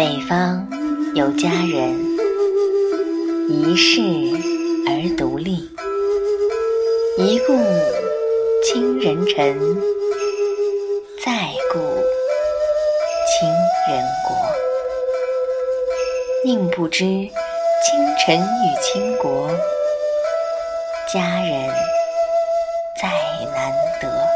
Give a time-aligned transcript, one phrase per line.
[0.00, 0.66] 北方
[1.14, 1.94] 有佳人，
[3.50, 4.00] 一世
[4.86, 5.68] 而独立。
[7.18, 7.52] 一顾
[8.64, 9.76] 倾人城，
[11.22, 11.32] 再
[11.70, 11.78] 顾
[13.28, 13.46] 倾
[13.90, 14.34] 人国。
[16.46, 17.30] 宁不知倾
[18.24, 19.50] 城与倾国，
[21.12, 21.68] 佳人
[22.98, 23.10] 再
[23.54, 24.29] 难得。